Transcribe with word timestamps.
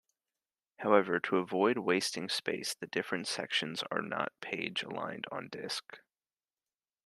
However, 0.77 1.19
to 1.19 1.37
avoid 1.37 1.77
wasting 1.77 2.27
space, 2.27 2.73
the 2.73 2.87
different 2.87 3.27
sections 3.27 3.83
are 3.91 4.01
not 4.01 4.31
page 4.41 4.81
aligned 4.81 5.27
on 5.31 5.47
disk. 5.47 5.99